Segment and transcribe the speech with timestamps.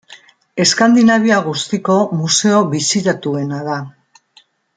[0.63, 3.79] Eskandinavia guztiko museo bisitatuena da.